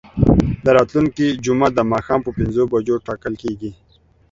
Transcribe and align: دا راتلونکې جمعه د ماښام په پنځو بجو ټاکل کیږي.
دا 0.63 0.71
راتلونکې 0.77 1.37
جمعه 1.45 1.69
د 1.73 1.79
ماښام 1.91 2.19
په 2.23 2.31
پنځو 2.37 2.61
بجو 2.71 2.95
ټاکل 3.07 3.33
کیږي. 3.43 3.71